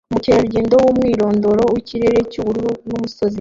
Umukerarugendo 0.09 0.75
'umwirondoro 0.89 1.63
wikirere 1.73 2.17
cyubururu 2.31 2.71
nubusozi 2.87 3.25